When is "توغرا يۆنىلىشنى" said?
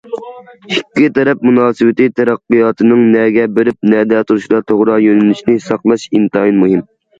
4.73-5.59